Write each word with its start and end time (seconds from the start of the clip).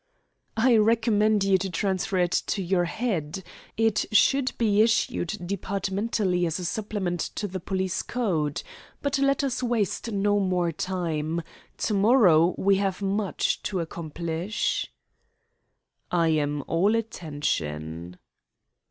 "I 0.57 0.77
recommend 0.77 1.43
you 1.43 1.59
to 1.59 1.69
transfer 1.69 2.17
it 2.17 2.31
to 2.47 2.63
your 2.63 2.85
head. 2.85 3.43
It 3.77 4.07
should 4.11 4.51
be 4.57 4.81
issued 4.81 5.37
departmentally 5.45 6.47
as 6.47 6.57
a 6.57 6.65
supplement 6.65 7.19
to 7.37 7.47
the 7.47 7.59
Police 7.59 8.01
Code. 8.01 8.63
But 9.03 9.19
let 9.19 9.43
us 9.43 9.61
waste 9.61 10.11
no 10.11 10.39
more 10.39 10.71
time. 10.71 11.43
To 11.77 11.93
morrow 11.93 12.55
we 12.57 12.77
have 12.77 13.03
much 13.03 13.61
to 13.61 13.79
accomplish." 13.79 14.91
"I 16.09 16.29
am 16.29 16.63
all 16.65 16.95
attention." 16.95 18.17